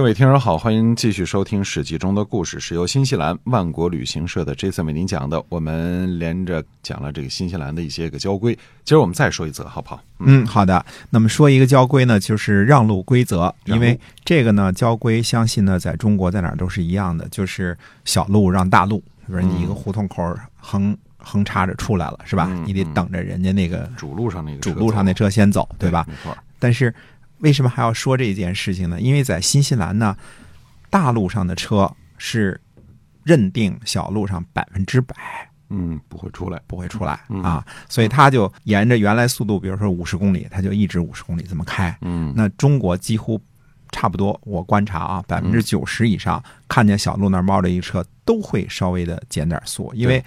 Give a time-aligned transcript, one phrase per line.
[0.00, 5.44] 各位听友好，欢迎继续收听《史记》中的故事，是由新西兰万国旅行社的 Jason 为您讲的。
[5.50, 10.02] 我们连着讲了这个新西兰的一些个交规，今儿我们再说一则，好不好？
[10.20, 10.82] 嗯，好的。
[11.10, 17.76] 那么说一个交规呢，就是让路规则，因为这个呢，交规相信呢，在中国在哪儿都是一样的，就是
[18.06, 22.50] 小路让大路，比如你一个胡同口横横插着出来了，是吧？
[22.64, 26.06] 你得等着人家那个主路上那个主路上那车先走，对吧？
[26.08, 26.34] 没错。
[26.58, 26.94] 但是
[27.40, 29.00] 为什么还要说这件事情呢？
[29.00, 30.16] 因为在新西兰呢，
[30.88, 32.60] 大路上的车是
[33.24, 35.14] 认定小路上百分之百
[35.68, 36.60] 嗯，不会出来。
[36.66, 41.96] 不会出来嗯啊，所以他就沿着原来速度，比如说五十公里，他就一直五十公里这么开。
[42.00, 43.40] 嗯，那中国几乎
[43.92, 50.22] 差不多，我观察啊，百分之九十以上看见小路那儿冒着一车，都会稍微的减点速，因为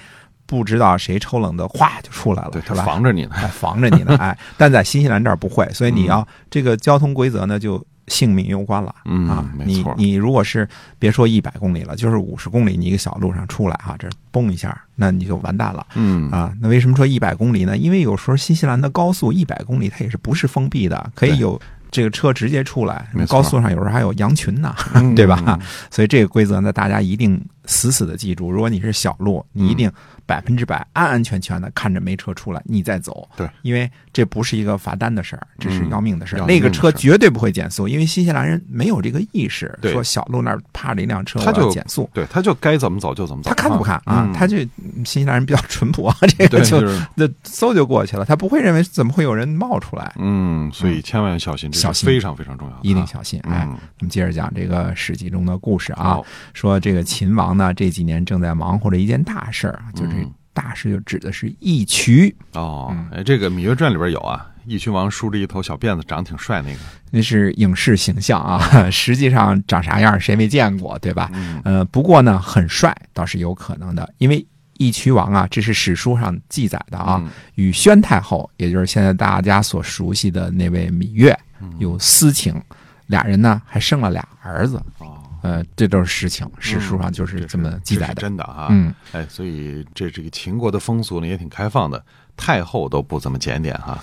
[0.54, 2.86] 不知道谁抽冷的，哗就出来了，对，他是吧？
[2.86, 3.32] 防着你呢。
[3.34, 8.94] 哎，防着你呢， 哎，但在新西兰这儿不会，所以你要这个交通规则呢，就性命攸关了。
[9.06, 16.54] 嗯啊，没错你你如果是别说一百公里了，就是五十公里，你一个小路上出来啊，这嘣一下，那你就完蛋了嗯啊。
[16.62, 17.76] 那为什么说一百公里呢？
[17.76, 21.60] 因为有时候新西兰的高速一百公里它也是不是封闭的，可以有
[21.90, 25.60] 这个车直接出来高速上有时候还有羊群呢，嗯 对吧？
[25.90, 28.52] 所以这个规则呢，大家一定死死的记住。
[28.52, 29.90] 如果你是小路，你一定
[30.26, 33.28] 百分之百安安全全的看着没车出来，你再走。
[33.36, 36.40] 对，因为这不是一个罚单的事儿，这是嗯要命的事儿。
[36.40, 42.10] 要那个车绝对不会减速，因为新西兰人没有这个意识，说小路那儿趴着一辆车，他就减速。
[42.14, 43.50] 对，他就该怎么走就怎么走。
[43.50, 53.40] 他看都不看啊，嗯他就新西兰人比较淳朴啊， 这个对，就就是那嗖就过去了，他不会认为怎么会有人冒出来，嗯，所以千万要小心，小心非常非常重要啊，一定小心。
[53.44, 56.20] 哎，嗯我们接着讲这个《史记》中的故事啊，
[56.54, 60.13] 说这个秦王呢这几年正在忙活着一件大事儿，就这嗯
[60.54, 66.80] 大师就指的是义渠，哦这个《芈月传》里边有啊，义渠王梳着一头小辫子，长得挺帅那个。
[67.12, 68.60] 那是影视形象啊，
[68.90, 71.30] 实际上长啥样谁没见过，对吧？
[71.34, 71.62] 嗯。
[71.64, 74.46] 呃，不过呢，很帅倒是有可能的，因为
[74.78, 77.30] 义渠王啊，这是史书上记载的啊，嗯。
[77.56, 81.38] 与宣太后，也就是现在大家所熟悉的那位芈月
[81.78, 82.60] 有私情，
[83.08, 85.13] 俩人呢还生了俩儿子，哦，
[85.44, 88.16] 呃，这都是实情，史书上就是这么记载的。
[88.16, 88.70] 真的啊。
[88.72, 92.02] 嗯，哎，所以这这个秦国的风俗呢也挺开放的，
[92.38, 94.02] 太后都不怎么检点哈。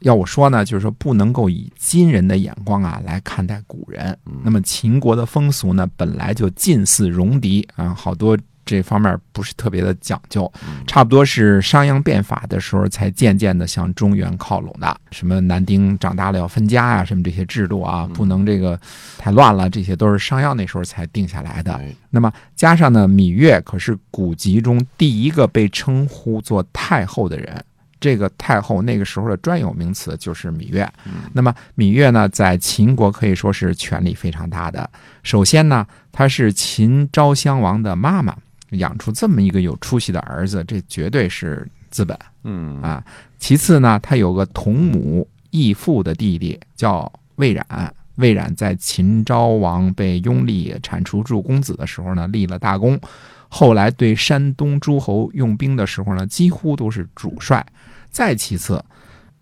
[0.00, 4.16] 要我说呢，就是说不能够以今人的眼光啊来看待古人。
[4.42, 10.52] 那么秦国的风俗呢，本来就近似戎狄啊，好多这方面不是特别的讲究，
[10.86, 14.94] 差不多是商鞅变法的时候才渐渐的向中原靠拢的。
[15.10, 18.78] 什么男丁长大了要分家呀、什么这些制度啊，不能这个
[19.16, 21.72] 太乱了，这些都是商鞅那时候才定下来的。
[21.72, 27.64] 哎，那么加上呢，芈月可是古籍中第一个被称呼做太后的人。
[28.00, 30.88] 这个太后那个时候的专有名词就是芈月。
[31.32, 34.88] 那么芈月呢，在秦国可以说是权力非常大的。
[35.24, 38.36] 首先呢，她是秦昭襄王的妈妈，
[38.70, 42.18] 养出这么一个有出息的儿子，这绝对是资本。
[42.44, 43.04] 嗯啊。
[43.38, 47.94] 其次呢，他有个同母异父的弟弟叫魏冉。
[48.16, 53.00] 魏冉在秦昭王被拥立铲除诸公子的时候呢，立了大功。
[53.48, 57.64] 后来对山东诸侯用兵的时候呢，几乎都是主帅。
[58.10, 58.84] 再其次，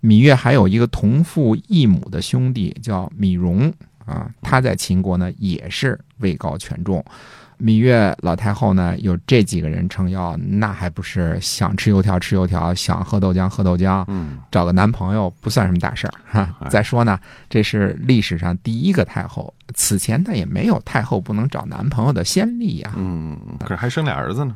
[0.02, 3.72] 芈月还有一个同父异母的兄弟叫芈戎
[4.04, 7.02] 啊，他在秦国呢也是位高权重。
[7.58, 16.54] 芈月老太后呢有这几个人撑腰，那还不是想吃油条吃油条，想喝豆浆喝豆浆，嗯，找个男朋友不算什么大事儿哈。
[16.60, 17.18] 哎再说呢，
[17.48, 24.54] 这是历史上第一个太后，此前她也没有太后不能找男朋友的先例呀、嗯，可是还生俩儿子呢。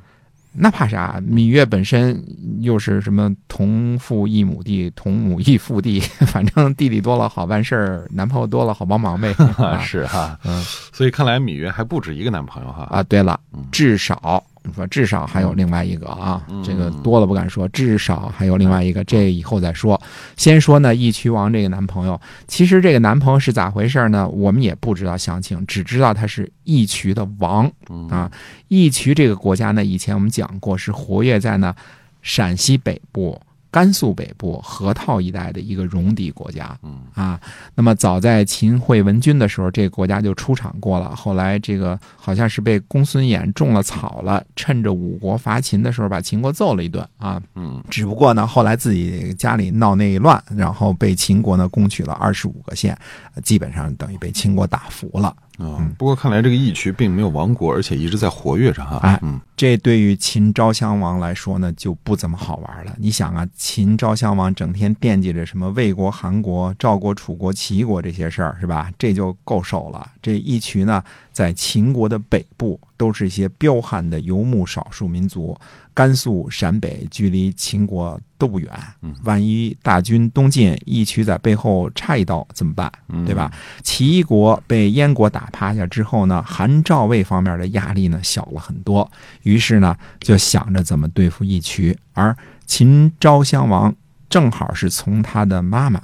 [0.52, 1.20] 那怕啥？
[1.20, 2.22] 芈月本身
[2.60, 9.32] 又是什么同父异母弟、同母异父弟， 反正弟弟多了好办事儿，男朋友多了好帮忙呗。
[9.58, 10.60] 啊是哈，嗯
[10.92, 12.84] 所以看来芈月还不止一个男朋友哈。
[12.90, 20.00] 啊，对了嗯，至少你说至少还有另外一个啊，嗯这个多了不敢说，至少还有另外一个，这以后再说。
[20.36, 24.28] 先说呢，义渠王这个男朋友，其实这个男朋友是咋回事呢？
[24.28, 28.30] 我们也不知道详情，只知道他是义渠的王嗯啊。
[28.68, 31.74] 义渠这个国家呢，以前我们讲过，是活跃在呢
[32.22, 33.40] 陕西北部。
[33.70, 37.40] 甘肃北部河套一带的一个戎狄国家，嗯啊，
[37.74, 41.14] 那么早在秦惠文君的时候，这个国家就出场过了。
[41.14, 47.40] 后来这个好像是被公孙衍种了草了，趁着五国伐秦的时候，把秦国揍了一顿啊。
[47.54, 52.98] 嗯只不过呢，后来自己家里闹内乱，然后被秦国呢攻取了二十五个县，
[53.34, 58.96] 呃基本上等于被秦国打服了嗯，不过看来这个义渠并没有亡国，而且一直在活跃着哈。
[59.02, 62.94] 哎嗯这对于秦昭襄王来说呢，就不怎么好玩了。
[62.98, 68.90] 你想啊，秦昭襄王整天惦记着什么魏国、韩国、赵国、楚国、齐国这些事儿，是吧？
[68.98, 70.08] 这就够受了。
[70.22, 75.56] 这义渠呢，在秦国的北部，都是一些彪悍的游牧少数民族。
[75.92, 78.70] 甘肃、陕北距离秦国都不远
[79.02, 82.90] 嗯，万一大军东进，义渠在背后插一刀怎么办？
[83.08, 83.52] 嗯，对吧？
[83.82, 89.10] 齐国被燕国打趴下之后呢，韩赵魏方面的压力呢小了很多，
[89.42, 92.34] 于是呢就想着怎么对付义渠，而
[92.64, 93.94] 秦昭襄王
[94.30, 96.00] 正好是从他的妈妈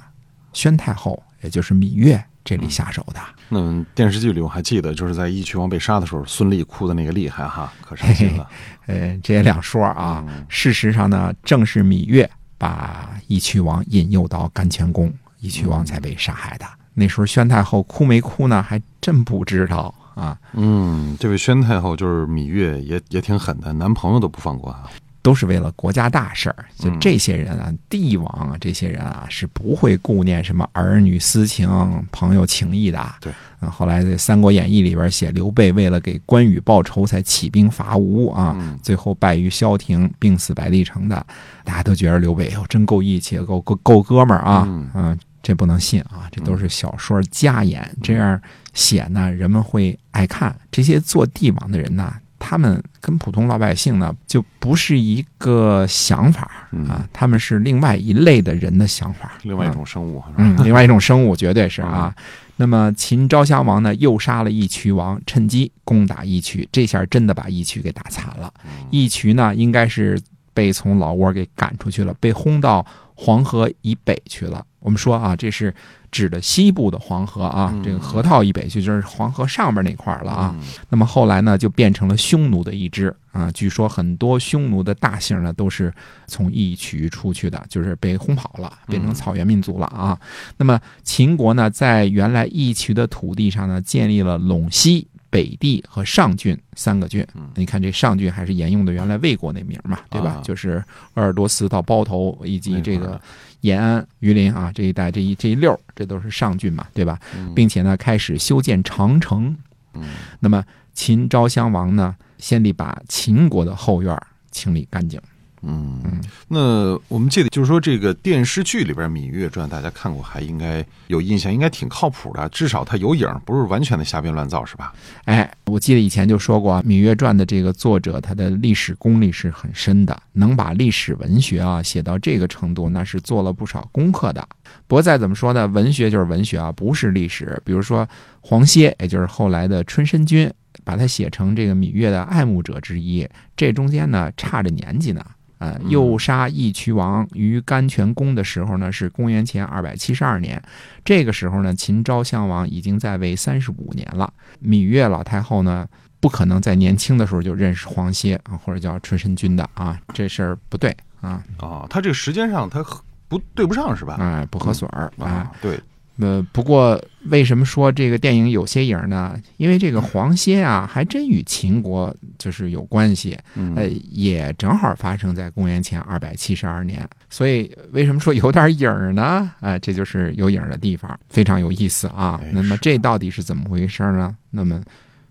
[0.53, 3.19] 宣太后，也就是芈月这里下手的。
[3.49, 8.47] 那电视剧里我还记得，就是在义渠王被杀的时候，孙俪哭的那个厉害哈，可伤心了。
[8.85, 10.23] 呃，这也两说啊。
[10.25, 16.65] 嗯事实上呢，正是芈月把义渠王引诱到甘泉宫，义渠王才被杀害的。
[16.93, 20.37] 那时候宣太后哭没哭呢，还真不知道啊。
[20.53, 24.85] 嗯，这位宣太后就是芈月也，也挺狠的，男朋友都不放过啊。
[25.27, 26.55] 都是为了国家大事儿。
[26.77, 31.67] 就嗯这些人啊，帝王啊，这些人啊，是不会顾念什么儿女私情、
[32.13, 32.97] 朋友情谊的。
[33.19, 41.25] 对啊，后来在《三国演义》里边写刘备为了给关羽报仇，才起兵伐吴啊，嗯最后败于萧亭，病死白帝城的。
[41.65, 44.65] 大家都觉得刘备哟真够义气，够够够哥们儿啊。
[44.95, 48.41] 嗯这不能信啊，这都是小说加演，这样
[48.73, 50.53] 写呢，人们会爱看。
[50.71, 52.13] 这些做帝王的人呢，
[52.49, 62.15] 他们跟普通老百姓呢，就不是一个想法嗯啊，他们是另外一类的人的想法，另外一啊种生物，嗯，另外一种生物，绝对是啊。
[62.55, 68.53] 那么秦昭襄王呢，又杀了义渠王，趁机攻打义渠，这下真的把义渠给打残了。
[68.91, 70.17] 义渠呢，应该是
[70.57, 72.83] 被从老窝给赶出去了，被轰到
[73.13, 74.65] 黄河以北去了。
[74.79, 75.71] 我们说啊，这是
[76.09, 80.55] 指的西部的黄河啊，嗯这个河套以北去就是黄河上边那块儿了啊。
[80.57, 83.51] 嗯那么后来呢，就变成了匈奴的一支啊。
[83.51, 85.93] 据说很多匈奴的大姓呢，都是
[86.25, 90.19] 从义渠出去的，就是被轰跑了，变成草原民族了啊。
[90.57, 97.49] 那么秦国呢，在原来义渠的土地上呢，建立了陇西、北地和上郡三个郡嗯。
[97.55, 100.41] 你看这上郡还是沿用的原来魏国那名嘛，对吧啊？
[100.43, 100.83] 就是
[101.13, 103.19] 鄂尔多斯到包头以及这个
[103.61, 107.19] 延安、榆林啊这一带这一这一溜，这都是上郡嘛，对吧？
[107.35, 109.55] 嗯并且呢，开始修建长城。
[109.93, 110.03] 嗯
[110.39, 110.63] 那么
[110.93, 114.15] 秦昭襄王呢，先得把秦国的后院
[114.51, 115.19] 清理干净。
[115.63, 124.93] 嗯，那我们记得就是说，这个电视剧里边《芈月传》，大家看过还应该有印象，应该挺靠谱的，至少它有影，不是完全的瞎编乱造，是吧？
[125.25, 134.47] 哎，我记得以前就说过，《芈月传》的这个作者，他的历史功力是很深的，能把历史文学啊写到这个程度，那是做了不少功课的。
[134.85, 137.59] 不过再怎么说呢，文学就是文学啊，不是历史。
[137.65, 138.07] 比如说
[138.41, 140.49] 黄歇，也就是后来的春申君，
[140.83, 145.25] 把他写成这个芈月的爱慕者之一，这中间呢差着年纪呢。
[145.59, 150.61] 呃，嗯诱杀义渠王于甘泉宫的时候呢，是公元前二百七十二年。
[151.03, 154.31] 这个时候呢，秦昭襄王已经在位三十五年了。
[154.61, 155.87] 芈月老太后呢，
[156.19, 162.83] 不可能在年轻的时候就认识黄歇啊，或者叫春申君的啊，这事儿不对啊，啊，他这个时间上他
[163.27, 164.17] 不对不上，是吧？
[164.19, 165.25] 哎，不合水儿啊。
[165.25, 165.79] 啊，对，
[166.19, 169.39] 呃，不过为什么说这个电影有些影儿呢？
[169.57, 177.07] 因为这个黄歇啊，还真与秦国就是有关系，嗯呃，也正好发生在公元前二百七十二年。
[177.29, 179.51] 所以为什么说有点影儿呢？
[179.59, 182.49] 哎、这就是有影儿的地方，非常有意思啊哎。
[182.51, 184.35] 那么这到底是怎么回事呢？
[184.49, 184.81] 那么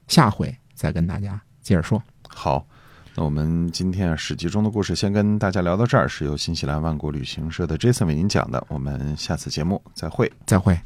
[0.07, 2.03] 下回再跟大家接着说。
[2.29, 2.67] 好。
[3.19, 8.63] 那我们今天啊，史记中的故事先跟大家聊到这儿，是由新西兰万国旅行社的 Jason 为您讲的。
[8.69, 10.31] 我们下次节目再会。
[10.45, 10.79] 再会。